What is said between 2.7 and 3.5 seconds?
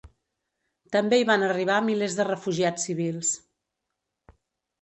civils.